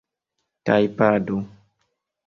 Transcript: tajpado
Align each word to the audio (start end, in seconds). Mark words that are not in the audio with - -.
tajpado 0.65 1.37